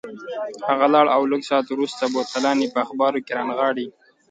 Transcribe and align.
هغه 0.69 0.85
ولاړ 0.89 1.05
او 1.15 1.21
لږ 1.31 1.41
ساعت 1.49 1.65
وروسته 1.69 2.03
بوتلان 2.13 2.57
یې 2.63 2.67
په 2.73 2.79
اخبارو 2.85 3.23
کې 3.25 3.35
رانغاړلي. 3.37 3.87